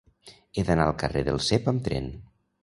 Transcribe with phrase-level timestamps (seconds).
[0.55, 2.09] He d'anar al carrer del Cep amb tren.